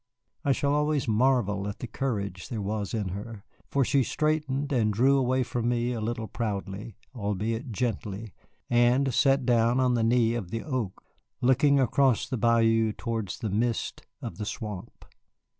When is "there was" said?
2.49-2.95